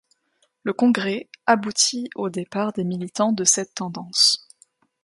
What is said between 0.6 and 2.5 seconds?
Le Congrès aboutit au